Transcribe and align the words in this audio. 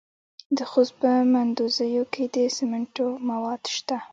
د 0.57 0.59
خوست 0.69 0.93
په 1.01 1.09
مندوزیو 1.33 2.03
کې 2.13 2.23
د 2.35 2.37
سمنټو 2.57 3.07
مواد 3.29 3.61
شته. 3.75 3.97